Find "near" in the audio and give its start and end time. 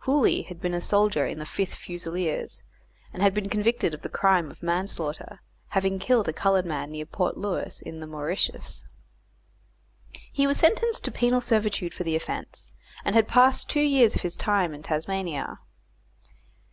6.90-7.06